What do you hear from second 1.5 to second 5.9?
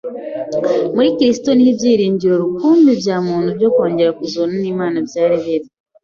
ni ho ibyiringiro rukumbi bya muntu byo kongera kuzura n’Imana byari biri.